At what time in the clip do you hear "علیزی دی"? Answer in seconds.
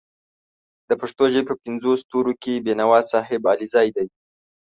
3.51-4.07